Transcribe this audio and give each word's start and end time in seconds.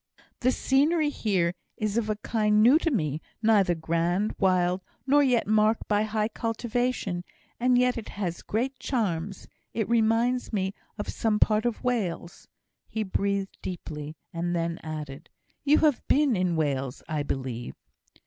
"The 0.39 0.51
scenery 0.51 1.09
here 1.11 1.53
is 1.77 1.95
of 1.95 2.09
a 2.09 2.15
kind 2.23 2.63
new 2.63 2.79
to 2.79 2.89
me; 2.89 3.21
neither 3.43 3.75
grand, 3.75 4.33
wild, 4.39 4.81
nor 5.05 5.21
yet 5.21 5.45
marked 5.45 5.87
by 5.87 6.01
high 6.01 6.29
cultivation; 6.29 7.23
and 7.59 7.77
yet 7.77 7.99
it 7.99 8.09
has 8.09 8.41
great 8.41 8.79
charms. 8.79 9.47
It 9.75 9.87
reminds 9.87 10.51
me 10.51 10.73
of 10.97 11.07
some 11.07 11.37
parts 11.37 11.67
of 11.67 11.83
Wales." 11.83 12.47
He 12.87 13.03
breathed 13.03 13.55
deeply, 13.61 14.17
and 14.33 14.55
then 14.55 14.79
added, 14.81 15.29
"You 15.63 15.77
have 15.85 16.01
been 16.07 16.35
in 16.35 16.55
Wales, 16.55 17.03
I 17.07 17.21
believe?" 17.21 17.75